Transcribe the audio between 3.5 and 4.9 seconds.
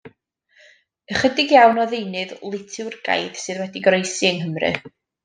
wedi goroesi yng Nghymru.